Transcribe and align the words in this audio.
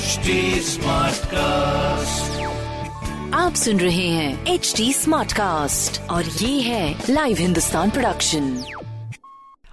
HD 0.00 0.28
Smartcast. 0.66 2.38
आप 3.34 3.54
सुन 3.54 3.80
रहे 3.80 4.08
हैं 4.08 4.46
एच 4.46 4.72
डी 4.76 4.92
स्मार्ट 4.92 5.32
कास्ट 5.32 6.00
और 6.10 6.24
ये 6.24 6.60
है 6.60 6.94
लाइव 7.10 7.36
हिंदुस्तान 7.40 7.90
प्रोडक्शन 7.90 8.62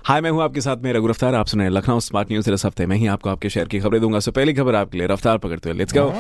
हाय 0.06 0.22
मैं 0.22 0.32
हूँ 0.32 0.44
आपके 0.44 0.62
साथ 0.62 0.78
में 0.78 0.92
रघु 0.94 1.08
रफ्तार 1.08 1.36
आप 1.36 1.48
सुन 1.48 1.60
रहे 1.60 1.70
हैं 1.70 1.76
लखनऊ 1.76 2.00
स्मार्ट 2.00 2.32
न्यूज़ 2.32 2.52
इस 2.52 2.66
हफ़्ते 2.66 2.86
में 2.86 2.96
ही 2.98 3.08
आपको 3.08 3.30
आपके 3.30 3.50
शहर 3.50 3.68
की 3.68 3.80
खबरें 3.80 4.02
दूँगा। 4.02 4.20
सो 4.20 4.32
पहली 4.32 4.54
खबर 4.54 4.76
आपके 4.76 4.98
लिए 4.98 5.08
रफ्तार 5.08 5.38
पकड़ते 5.38 5.70
हुए 5.70 5.78
लेट्स 5.78 5.94
गो 5.94 6.12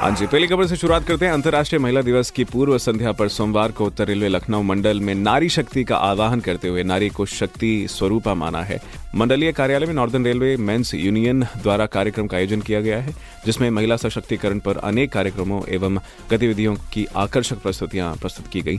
हाँ 0.00 0.10
जी 0.16 0.26
पहली 0.26 0.46
खबर 0.46 0.66
से 0.66 0.76
शुरुआत 0.76 1.04
करते 1.06 1.26
हैं। 1.26 1.32
अंतर्राष्ट्रीय 1.32 1.78
महिला 1.78 2.02
दिवस 2.02 2.30
की 2.30 2.44
पूर्व 2.44 2.76
संध्या 2.78 3.10
पर 3.12 3.28
सोमवार 3.28 3.72
को 3.72 3.86
उत्तर 3.86 4.06
रेलवे 4.06 4.28
लखनऊ 4.28 4.62
मंडल 4.62 5.00
में 5.00 5.14
नारी 5.14 5.48
शक्ति 5.48 5.82
का 5.84 5.96
आवाहन 5.96 6.40
करते 6.40 6.68
हुए 6.68 6.82
नारी 6.82 7.08
को 7.08 7.26
शक्ति 7.26 7.86
स्वरूपा 7.90 8.34
माना 8.34 8.62
है। 8.62 8.80
मंडलीय 9.14 9.52
कार्यालय 9.52 9.86
में 9.86 9.94
नॉर्दर्न 9.94 10.24
रेलवे 10.24 10.56
मेंस 10.56 10.94
यूनियन 10.94 11.42
द्वारा 11.62 11.86
कार्यक्रम 11.88 12.26
का 12.26 12.36
आयोजन 12.36 12.60
किया 12.60 12.80
गया 12.80 13.00
है, 13.00 13.14
जिसमें 13.46 13.68
महिला 13.70 13.96
सशक्तिकरण 13.96 14.58
पर 14.58 14.76
अनेक 14.78 15.12
कार्यक्रमों 15.12 15.62
एवं 15.68 15.98
गतिविधियों 16.30 16.74
की 16.92 17.06
आकर्षक 17.16 17.62
प्रस्तुतियाँ 17.62 18.14
प्रस्तुत 18.16 18.46
की 18.46 18.60
गई। 18.60 18.78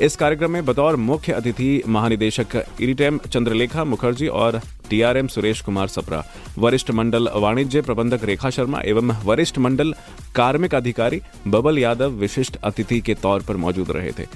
इस 0.00 0.16
कार्यक्रम 0.16 0.50
में 0.50 0.64
बतौर 0.64 0.96
मुख्य 0.96 1.32
अतिथि 1.32 1.82
महानिदेशक 1.88 2.62
इरिटेम 2.80 3.18
चंद्रलेखा 3.26 3.84
मुखर्जी 3.84 4.26
और 4.26 4.60
टीआरएम 4.90 5.26
सुरेश 5.26 5.60
कुमार 5.60 5.88
सप्रा, 5.88 6.22
वरिष्ठ 6.58 6.90
मंडल 6.90 7.28
वाणिज्य 7.34 7.80
प्रबंधक 7.80 8.24
रेखा 8.24 8.50
शर्मा 8.50 8.80
एवं 8.84 9.14
वरिष्ठ 9.24 9.58
मंडल 9.58 9.94
कार्मिक 10.34 10.74
अधिकारी 10.74 11.20
बबल 11.46 11.78
यादव 11.78 12.10
विशिष्ट 12.16 12.56
अतिथि 12.64 13.00
के 13.00 13.14
तौर 13.14 13.42
पर 13.42 13.56
मौजूद 13.56 13.90
रहे 13.90 14.10
थे। 14.10 14.26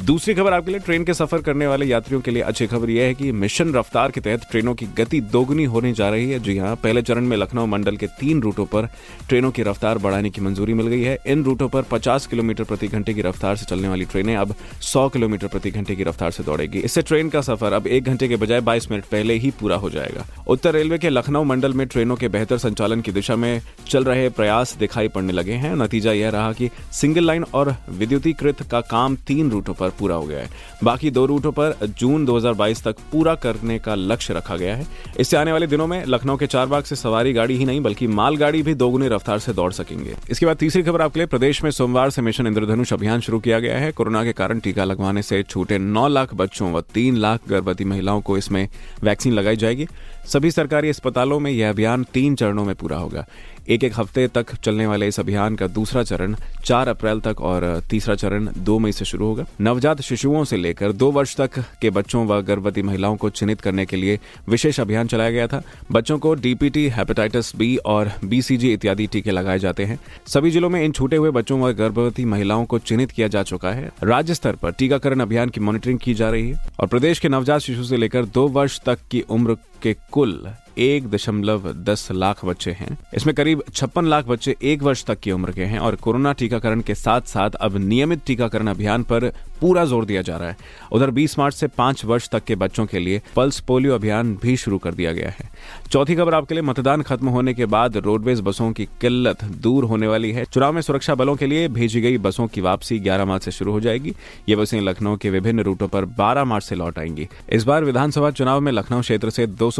दूसरी 0.00 0.34
खबर 0.34 0.52
आपके 0.52 0.70
लिए, 0.70 0.80
ट्रेन 0.80 1.04
के 1.04 1.14
सफ़र 1.14 1.40
करने 1.42 1.66
वाले 1.66 1.86
यात्रियों 1.86 2.20
के 2.20 2.30
लिए 2.30 2.42
अच्छी 2.42 2.66
खबर 2.66 2.90
यह 2.90 3.04
है 3.04 3.14
कि 3.14 3.30
मिशन 3.32 3.74
रफ्तार 3.74 4.10
के 4.10 4.20
तहत 4.20 4.46
ट्रेनों 4.50 4.74
की 4.74 4.86
गति 4.98 5.20
दोगुनी 5.20 5.64
होने 5.64 5.92
जा 5.92 6.08
रही 6.08 6.30
है। 6.30 6.38
जी 6.38 6.56
हाँ 6.58 6.74
पहले 6.76 7.02
चरण 7.02 7.26
में 7.26 7.36
लखनऊ 7.36 7.66
मंडल 7.66 7.96
के 7.96 8.06
तीन 8.20 8.40
रूटों 8.42 8.64
पर 8.66 8.88
ट्रेनों 9.28 9.50
की 9.50 9.62
रफ्तार 9.62 9.98
बढ़ाने 9.98 10.30
की 10.30 10.40
मंजूरी 10.40 10.74
मिल 10.74 10.86
गई 10.86 11.02
है। 11.02 11.18
इन 11.26 11.44
रूटों 11.44 11.68
पर 11.68 11.82
50 11.82 12.26
किलोमीटर 12.26 12.64
प्रति 12.64 12.88
घंटे 12.88 13.14
की 13.14 13.22
रफ्तार 13.22 13.56
से 13.56 13.66
चलने 13.66 13.88
वाली 13.88 14.04
ट्रेनें 14.04 14.34
अब 14.36 14.54
100 14.82 15.08
किलोमीटर 15.08 15.46
प्रति 15.46 15.70
घंटे 15.70 15.96
की 15.96 16.02
रफ्तार 16.02 16.30
से 16.30 16.42
दौड़ेगी। 16.42 16.78
इससे 16.78 17.02
ट्रेन 17.02 17.28
का 17.28 17.40
सफ़र 17.40 17.72
अब 17.72 17.86
एक 17.86 18.04
घंटे 18.04 18.28
के 18.28 18.36
बजाय 18.36 18.60
बाईस 18.60 18.90
मिनट 18.90 19.04
पहले 19.04 19.34
ही 19.34 19.50
पूरा 19.50 19.76
हो 19.76 19.90
जाएगा। 19.90 20.26
उत्तर 20.48 20.74
रेलवे 20.74 20.98
के 20.98 21.10
लखनऊ 21.10 21.44
मंडल 21.44 21.72
में 21.72 21.86
ट्रेनों 21.86 22.16
के 22.16 22.28
बेहतर 22.28 22.58
संचालन 22.58 23.00
की 23.00 23.12
दिशा 23.12 23.36
में 23.36 23.60
चल 23.88 24.04
रहे 24.04 24.28
प्रयास 24.30 24.76
दिखाई 24.76 25.08
पड़ने 25.08 25.32
लगे 25.32 25.52
हैं। 25.54 25.74
नतीजा 25.76 26.12
यह 26.12 26.30
रहा 26.30 26.52
कि 26.52 26.70
सिंगल 26.92 27.26
लाइन 27.26 27.44
और 27.54 27.74
विद्युतीकृत 27.90 28.62
का 28.62 28.80
काम 28.80 29.16
तीन 29.26 29.50
रूटों 29.50 29.74
पर 29.82 29.90
पूरा 29.98 30.16
हो 30.16 30.26
गया 30.26 30.38
है। 30.38 30.50
बाकी 30.84 31.10
दो 31.10 31.26
रूटों 31.26 31.52
पर 31.52 31.76
जून 31.98 32.24
2022 32.26 32.82
तक 32.84 32.96
पूरा 33.12 33.34
करने 33.36 33.78
का 33.78 33.94
लक्ष्य 33.94 34.34
रखा 34.34 34.56
गया 34.56 34.76
है। 34.76 34.86
इससे 35.20 35.36
आने 35.36 35.52
वाले 35.52 35.66
दिनों 35.66 35.86
में 35.86 36.04
लखनऊ 36.06 36.36
के 36.36 36.46
चार 36.46 36.66
बाग 36.66 36.84
से 36.84 36.96
सवारी 36.96 37.32
गाड़ी 37.32 37.56
ही 37.56 37.64
नहीं, 37.64 37.80
बल्कि 37.80 38.06
मालगाड़ी 38.08 38.62
भी 38.62 38.74
दोगुनी 38.74 39.08
रफ्तार 39.08 39.38
से 39.38 39.52
दौड़ 39.52 39.72
सकेंगे। 39.72 40.14
इसके 40.30 40.46
बाद 40.46 40.56
तीसरी 40.56 40.82
खबर 40.82 41.02
आपके 41.02 41.20
लिए, 41.20 41.26
प्रदेश 41.26 41.62
में 41.64 41.70
सोमवार 41.70 42.10
से 42.10 42.22
मिशन 42.22 42.46
इंद्रधनुष 42.46 42.92
अभियान 42.92 43.20
शुरू 43.20 43.40
किया 43.40 43.58
गया 43.60 43.78
है। 43.78 43.90
कोरोना 43.92 44.24
के 44.24 44.32
कारण 44.32 44.60
टीका 44.60 44.84
लगवाने 44.84 45.22
से 45.22 45.42
छूटे 45.42 45.78
नौ 45.78 46.06
लाख 46.08 46.34
बच्चों 46.34 46.72
व 46.72 46.80
तीन 46.94 47.16
लाख 47.16 47.48
गर्भवती 47.48 47.84
महिलाओं 47.84 48.20
को 48.20 48.38
इसमें 48.38 48.68
वैक्सीन 49.02 49.32
लगाई 49.32 49.56
जाएगी। 49.56 49.86
सभी 50.32 50.50
सरकारी 50.50 50.88
अस्पतालों 50.88 51.38
में 51.40 51.50
यह 51.50 51.70
अभियान 51.70 52.04
तीन 52.04 52.34
चरणों 52.34 52.64
में 52.64 52.74
पूरा 52.74 52.96
होगा। 52.96 53.24
एक 53.68 53.84
एक 53.84 53.92
हफ़्ते 53.96 54.26
तक 54.28 54.54
चलने 54.54 54.86
वाले 54.86 55.06
इस 55.08 55.18
अभियान 55.20 55.56
का 55.56 55.66
दूसरा 55.66 56.02
चरण 56.02 56.34
4 56.64 56.88
अप्रैल 56.88 57.20
तक 57.20 57.40
और 57.40 57.64
तीसरा 57.90 58.14
चरण 58.14 58.48
2 58.58 58.78
मई 58.78 58.92
से 58.92 59.04
शुरू 59.04 59.26
होगा। 59.26 59.44
नवजात 59.72 60.00
शिशुओं 60.00 60.42
से 60.44 60.56
लेकर 60.56 60.92
दो 60.92 61.10
वर्ष 61.10 61.34
तक 61.36 61.58
के 61.80 61.90
बच्चों 61.90 62.24
व 62.26 62.40
गर्भवती 62.42 62.82
महिलाओं 62.82 63.16
को 63.16 63.30
चिन्हित 63.30 63.60
करने 63.60 63.86
के 63.86 63.96
लिए 63.96 64.18
विशेष 64.48 64.80
अभियान 64.80 65.06
चलाया 65.06 65.30
गया 65.30 65.46
था। 65.46 65.62
बच्चों 65.92 66.18
को 66.18 66.34
डीपीटी 66.34 66.88
हेपेटाइटिस 66.88 67.54
बी 67.56 67.76
और 67.86 68.10
बीसीजी 68.24 68.72
इत्यादि 68.72 69.06
टीके 69.06 69.30
लगाए 69.30 69.58
जाते 69.58 69.84
हैं। 69.84 69.98
सभी 70.26 70.50
जिलों 70.50 70.70
में 70.70 70.80
इन 70.84 70.92
छूटे 70.92 71.16
हुए 71.16 71.30
बच्चों 71.30 71.60
व 71.60 71.72
गर्भवती 71.72 72.24
महिलाओं 72.24 72.64
को 72.64 72.78
चिन्हित 72.80 73.10
किया 73.10 73.28
जा 73.28 73.42
चुका 73.42 73.72
है। 73.72 73.90
राज्य 74.02 74.34
स्तर 74.34 74.56
पर 74.56 74.72
टीकाकरण 74.72 75.20
अभियान 75.20 75.48
की 75.48 75.60
मॉनिटरिंग 75.60 75.98
की 75.98 76.14
जा 76.14 76.30
रही 76.30 76.50
है 76.50 76.66
और 76.80 76.86
प्रदेश 76.86 77.18
के 77.18 77.28
नवजात 77.28 77.60
शिशु 77.60 77.84
से 77.84 77.96
लेकर 77.96 78.24
दो 78.26 78.48
वर्ष 78.48 78.80
तक 78.80 78.98
की 79.10 79.20
उम्र 79.30 79.56
के 79.82 79.96
कुल 80.12 80.48
एक 80.78 81.08
दशमलव 81.10 81.72
दस 81.84 82.08
लाख 82.12 82.44
बच्चे 82.44 82.70
हैं। 82.70 82.96
इसमें 83.14 83.34
करीब 83.34 83.62
छप्पन 83.74 84.06
लाख 84.06 84.26
बच्चे 84.26 84.54
एक 84.62 84.82
वर्ष 84.82 85.04
तक 85.04 85.18
की 85.20 85.30
उम्र 85.30 85.52
के 85.52 85.64
हैं 85.64 85.78
और 85.78 85.96
कोरोना 85.96 86.32
टीकाकरण 86.32 86.80
के 86.80 86.94
साथ 86.94 87.20
साथ 87.28 87.54
अब 87.60 87.76
नियमित 87.78 88.20
टीकाकरण 88.26 88.66
अभियान 88.66 89.02
पर 89.02 89.30
पूरा 89.62 89.84
ज़ोर 89.84 90.04
दिया 90.04 90.22
जा 90.22 90.36
रहा 90.36 90.48
है। 90.48 90.56
उधर 90.92 91.10
20 91.10 91.38
मार्च 91.38 91.54
से 91.54 91.66
पाँच 91.66 92.04
वर्ष 92.04 92.28
तक 92.28 92.44
के 92.44 92.54
बच्चों 92.54 92.86
के 92.86 92.98
लिए 92.98 93.20
पल्स 93.36 93.60
पोलियो 93.60 93.94
अभियान 93.94 94.34
भी 94.42 94.56
शुरू 94.56 94.78
कर 94.78 94.94
दिया 94.94 95.12
गया 95.12 95.28
है। 95.28 95.50
चौथी 95.90 96.14
खबर 96.14 96.34
आपके 96.34 96.54
लिए, 96.54 96.62
मतदान 96.62 97.02
खत्म 97.02 97.28
होने 97.28 97.54
के 97.54 97.66
बाद 97.66 97.96
रोडवेज़ 97.96 98.42
बसों 98.42 98.72
की 98.72 98.84
किल्लत 99.00 99.44
दूर 99.44 99.84
होने 99.84 100.06
वाली 100.06 100.32
है। 100.32 100.44
चुनाव 100.44 100.72
में 100.72 100.80
सुरक्षा 100.80 101.14
बलों 101.14 101.36
के 101.36 101.46
लिए 101.46 101.68
भेजी 101.68 102.00
गई 102.00 102.18
बसों 102.18 102.46
की 102.46 102.60
वापसी 102.60 102.98
ग्यारह 102.98 103.24
मार्च 103.24 103.42
से 103.42 103.50
शुरू 103.50 103.72
हो 103.72 103.80
जाएगी। 103.80 104.14
ये 104.48 104.56
बसें 104.56 104.80
लखनऊ 104.80 105.16
के 105.16 105.30
विभिन्न 105.30 105.60
रूटों 105.60 105.88
पर 105.88 106.04
बारह 106.04 106.44
मार्च 106.44 106.64
से 106.64 106.74
लौट 106.74 106.98
आएँगी। 106.98 107.28
इस 107.52 107.64
बार 107.64 107.84
विधानसभा 107.84 108.30
चुनाव 108.30 108.60
में 108.60 108.72
लखनऊ 108.72 109.00
क्षेत्र 109.00 109.30
से 109.30 109.46
दो 109.46 109.70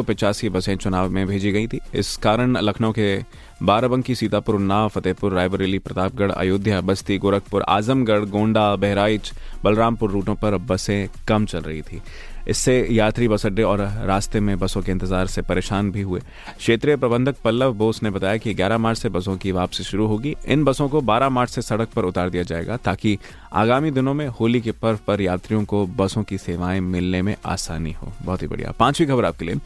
बसें 0.50 0.76
चुनाव 0.76 1.10
में 1.10 1.26
भेजी 1.26 1.52
गई 1.52 1.66
थी। 1.66 1.80
इस 1.94 2.16
कारण 2.16 2.56
लखनऊ 2.56 2.92
के 2.92 3.42
बाराबंकी, 3.62 4.14
सीतापुर 4.14 4.54
उन्नाव 4.54 4.88
फतेहपुर, 4.88 5.32
रायबरेली, 5.32 5.78
प्रतापगढ़, 5.78 6.30
अयोध्या, 6.30 6.80
बस्ती, 6.80 7.18
गोरखपुर, 7.18 7.62
आजमगढ़, 7.62 8.18
गोंडा, 8.18 8.76
बहराइच 8.76 9.32
बलरामपुर 9.72 10.10
रूटों 10.10 10.34
पर 10.34 10.54
अब 10.54 10.66
बसें 10.66 11.08
कम 11.28 11.44
चल 11.46 11.62
रही 11.62 11.82
थी। 11.82 12.02
इससे 12.48 12.86
यात्री 12.90 13.28
बस 13.28 13.46
अड्डे 13.46 13.62
और 13.62 13.80
रास्ते 14.04 14.40
में 14.40 14.58
बसों 14.58 14.82
के 14.82 14.92
इंतज़ार 14.92 15.26
से 15.26 15.42
परेशान 15.42 15.90
भी 15.90 16.02
हुए। 16.02 16.20
क्षेत्रीय 16.58 16.96
प्रबंधक 16.96 17.36
पल्लव 17.44 17.72
बोस 17.72 18.02
ने 18.02 18.10
बताया 18.10 18.36
कि 18.36 18.54
11 18.54 18.78
मार्च 18.78 18.98
से 18.98 19.08
बसों 19.08 19.36
की 19.36 19.52
वापसी 19.52 19.84
शुरू 19.84 20.06
होगी। 20.06 20.34
इन 20.46 20.64
बसों 20.64 20.88
को 20.88 21.00
12 21.00 21.28
मार्च 21.28 21.50
से 21.50 21.62
सड़क 21.62 21.88
पर 21.88 22.04
उतार 22.04 22.30
दिया 22.30 22.42
जाएगा 22.42 22.76
ताकि 22.76 23.18
आगामी 23.52 23.90
दिनों 23.90 24.14
में 24.14 24.26
होली 24.28 24.60
के 24.60 24.72
पर्व 24.72 24.98
पर 25.06 25.20
यात्रियों 25.20 25.64
को 25.64 25.86
बसों 25.86 26.22
की 26.22 26.38
सेवाएँ 26.38 26.80
मिलने 26.80 27.22
में 27.22 27.34
आसानी 27.46 27.92
हो। 27.92 28.12
बहुत 28.22 28.42
ही 28.42 28.46
बढ़िया। 28.46 28.70
पांचवी 28.70 29.06
खबर 29.06 29.24
आपके 29.24 29.44
लिए। 29.44 29.56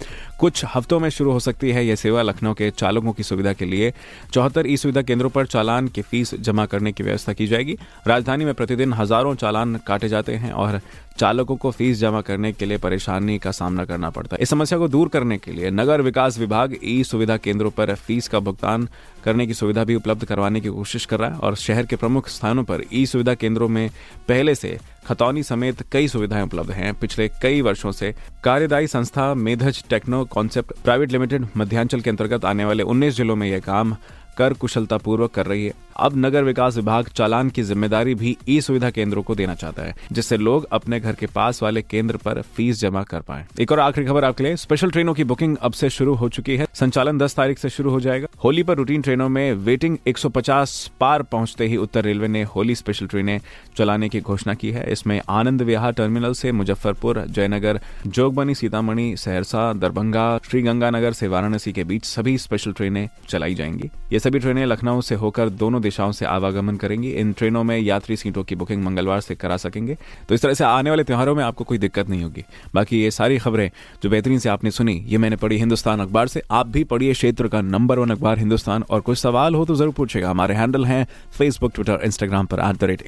कुछ 0.40 0.64
हफ्तों 0.74 1.00
में 1.00 1.08
शुरू 1.10 1.32
हो 1.32 1.40
सकती 1.40 1.70
है 1.70 1.86
यह 1.86 1.94
सेवा 1.94 2.22
लखनऊ 2.22 2.54
के 2.54 2.70
चालकों 2.70 3.12
की 3.12 3.22
सुविधा 3.22 3.52
के 3.52 3.64
लिए। 3.64 3.92
चौहत्तर 4.32 4.66
ई 4.66 4.76
सुविधा 4.76 5.02
केंद्रों 5.02 5.30
पर 5.30 5.46
चालान 5.46 5.88
की 5.88 6.02
फ़ीस 6.02 6.34
जमा 6.34 6.66
करने 6.66 6.92
की 6.92 7.02
व्यवस्था 7.02 7.32
की 7.32 7.46
जाएगी। 7.46 7.76
राजधानी 8.06 8.44
में 8.44 8.54
प्रतिदिन 8.54 8.92
हज़ारों 8.92 9.34
चालान 9.34 9.76
काटे 9.86 10.08
जाते 10.08 10.34
हैं 10.34 10.52
और 10.52 10.80
चालकों 11.18 11.56
को 11.56 11.70
फ़ीस 11.70 11.98
जमा 11.98 12.20
करने 12.20 12.52
के 12.52 12.66
लिए 12.66 12.78
परेशानी 12.78 13.38
का 13.38 13.50
सामना 13.50 13.84
करना 13.84 14.10
पड़ता 14.10 14.36
है। 14.36 14.42
इस 14.42 14.50
समस्या 14.50 14.78
को 14.78 14.88
दूर 14.88 15.08
करने 15.08 15.38
के 15.38 15.52
लिए 15.52 15.70
नगर 15.70 16.00
विकास 16.00 16.38
विभाग 16.38 16.76
ई 16.84 17.04
सुविधा 17.04 17.36
केंद्रों 17.36 17.70
पर 17.70 17.94
फ़ीस 17.94 18.28
का 18.28 18.40
भुगतान 18.40 18.88
करने 19.24 19.46
की 19.46 19.54
सुविधा 19.54 19.84
भी 19.84 19.94
उपलब्ध 19.94 20.24
करवाने 20.24 20.60
की 20.60 20.68
कोशिश 20.68 21.04
कर 21.04 21.20
रहा 21.20 21.30
है 21.30 21.38
और 21.38 21.56
शहर 21.56 21.86
के 21.86 21.96
प्रमुख 21.96 22.28
स्थानों 22.28 22.64
पर 22.64 22.82
ई 22.92 23.06
सुविधा 23.06 23.34
केंद्रों 23.34 23.68
में 23.68 23.90
पहले 24.28 24.54
से 24.54 24.78
खतौनी 25.06 25.42
समेत 25.42 25.82
कई 25.92 26.08
सुविधाएँ 26.08 26.42
उपलब्ध 26.42 26.70
हैं। 26.70 26.92
पिछले 26.94 27.28
कई 27.42 27.60
वर्षों 27.60 27.92
से 27.92 28.14
कार्यदायी 28.44 28.86
संस्था 28.86 29.34
Medhaj 29.34 29.84
techno 29.90 30.24
concept 30.24 30.72
private 30.84 31.12
limited 31.12 31.46
Madhyanchal 31.56 32.00
के 32.00 32.10
अंतर्गत 32.10 32.44
आने 32.44 32.64
वाले 32.64 32.82
19 32.82 33.16
जिलों 33.16 33.36
में 33.36 33.48
यह 33.48 33.58
काम 33.58 33.96
कर 34.38 34.52
कुशलता 34.52 34.96
पूर्वक 34.96 35.30
कर 35.30 35.46
रही 35.46 35.66
है। 35.66 35.85
अब 35.98 36.12
नगर 36.16 36.42
विकास 36.42 36.76
विभाग 36.76 37.08
चालान 37.08 37.50
की 37.50 37.62
ज़िम्मेदारी 37.62 38.14
भी 38.14 38.36
ई 38.48 38.60
सुविधा 38.60 38.90
केंद्रों 38.90 39.22
को 39.22 39.34
देना 39.34 39.54
चाहता 39.54 39.82
है, 39.82 39.94
जिससे 40.12 40.36
लोग 40.36 40.66
अपने 40.72 41.00
घर 41.00 41.14
के 41.14 41.26
पास 41.26 41.62
वाले 41.62 41.82
केंद्र 41.82 42.16
पर 42.16 42.40
फ़ीस 42.42 42.80
जमा 42.80 43.02
कर 43.02 43.20
पाए। 43.20 43.46
एक 43.60 43.72
और 43.72 43.80
आखिरी 43.80 44.06
खबर 44.06 44.24
आपके 44.24 44.44
लिए 44.44 44.56
स्पेशल 44.56 44.90
ट्रेनों 44.90 45.14
की 45.14 45.24
बुकिंग 45.24 45.56
अब 45.56 45.72
से 45.72 45.90
शुरू 45.90 46.14
हो 46.14 46.28
चुकी 46.28 46.56
है। 46.56 46.66
संचालन 46.74 47.18
10 47.18 47.36
तारीख 47.36 47.58
से 47.58 47.68
शुरू 47.68 47.90
हो 47.90 48.00
जाएगा। 48.00 48.28
होली 48.44 48.62
पर 48.62 48.76
रूटीन 48.76 49.02
ट्रेनों 49.02 49.28
में 49.28 49.52
वेटिंग 49.54 49.96
150 50.06 50.90
पार 51.00 51.22
पहुँचते 51.22 51.66
ही 51.66 51.76
उत्तर 51.76 52.04
रेलवे 52.04 52.28
ने 52.28 52.42
होली 52.44 52.74
स्पेशल 52.74 53.06
ट्रेनें 53.06 53.40
चलाने 53.76 54.08
की 54.08 54.20
घोषणा 54.20 54.54
की 54.54 54.70
है। 54.70 54.92
इसमें 54.92 55.20
आनंद 55.28 55.62
विहार 55.62 55.92
टर्मिनल 55.92 56.32
से 56.32 56.52
मुजफ्फरपुर, 56.52 57.24
जयनगर, 57.28 57.80
जोगबनी, 58.06 58.54
सीतामढ़ी, 58.54 59.16
सहरसा, 59.16 59.72
दरभंगा, 59.72 60.26
श्रीगंगानगर 60.38 61.12
से 61.12 61.28
वाराणसी 61.28 61.72
के 61.72 61.84
बीच 61.84 62.04
सभी 62.04 62.38
स्पेशल 62.38 62.72
ट्रेनें 62.72 63.08
चलाई 63.28 63.54
जाएँगी। 63.54 63.90
ये 64.12 64.18
सभी 64.18 64.38
ट्रेनें 64.38 64.64
लखनऊ 64.66 65.00
से 65.00 65.14
होकर 65.14 65.48
दोनों 65.48 65.80
दिशाओं 65.86 66.12
से 66.12 66.24
आवागमन 66.26 66.76
करेंगी। 66.76 67.10
इन 67.12 67.32
ट्रेनों 67.32 67.64
में 67.64 67.76
यात्री 67.78 68.16
सीटों 68.16 68.44
की 68.44 68.54
बुकिंग 68.54 68.82
मंगलवार 68.84 69.20
से 69.20 69.34
करा 69.34 69.56
सकेंगे। 69.58 69.96
तो 70.28 70.34
इस 70.34 70.42
तरह 70.42 70.54
से 70.54 70.64
आने 70.64 70.90
वाले 70.90 71.04
त्योहारों 71.04 71.34
में 71.34 71.42
आपको 71.44 71.64
कोई 71.64 71.78
दिक्कत 71.78 72.08
नहीं 72.08 72.22
होगी। 72.22 72.44
बाकी 72.74 73.02
ये 73.02 73.10
सारी 73.10 73.38
खबरें 73.38 73.70
जो 74.02 74.10
बेहतरीन 74.10 74.38
से 74.38 74.48
आपने 74.48 74.70
सुनी, 74.70 74.94
ये 75.06 75.18
मैंने 75.18 75.36
पढ़ी 75.36 75.58
हिंदुस्तान 75.58 76.00
अखबार 76.00 76.28
से। 76.28 76.42
आप 76.50 76.66
भी 76.66 76.84
पढ़िए 76.84 77.12
क्षेत्र 77.12 77.48
का 77.48 77.60
नंबर 77.62 77.98
वन 77.98 78.10
अखबार 78.10 78.38
हिंदुस्तान। 78.38 78.84
और 78.90 79.00
कुछ 79.00 79.18
सवाल 79.18 79.54
हो 79.54 79.64
तो 79.64 79.74
ज़रूर 79.74 79.92
पूछेगा 79.94 80.30
हमारे 80.30 80.54
हैंडल 80.54 80.84
हैं 80.84 81.06
फेसबुक 81.38 81.72
ट्विटर 81.74 82.00
इंस्टाग्राम 82.04 82.46
पर 82.46 82.60
एट 82.90 83.02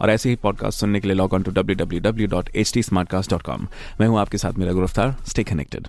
और 0.00 0.10
ऐसे 0.10 0.28
ही 0.28 0.36
पॉडकास्ट 0.42 0.80
सुनने 0.80 1.00
के 1.00 1.08
लिए 1.08 1.16
लॉग 1.16 1.34
ऑन 1.34 1.42
टू 1.42 1.50
डब्ल्यू 1.52 1.76
मैं 4.00 4.06
हूँ 4.06 4.18
आपके 4.20 4.38
साथ 4.38 4.58
मेरा 4.58 4.72
गिरफ़्तार। 4.72 5.16
Stay 5.28 5.44
connected 5.44 5.88